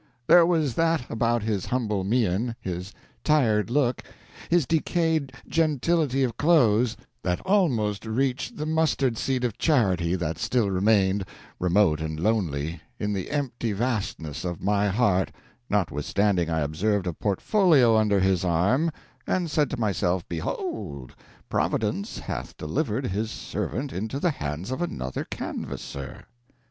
[0.25, 2.91] There was that about his humble mien, his
[3.23, 4.01] tired look,
[4.49, 11.23] his decayed gentility clothes, that almost reached the mustard seed of charity that still remained,
[11.59, 15.31] remote and lonely, in the empty vastness of my heart,
[15.69, 18.89] notwithstanding I observed a portfolio under his arm,
[19.27, 21.13] and said to myself, Behold,
[21.47, 26.23] Providence hath delivered his servant into the hands of another canvasser.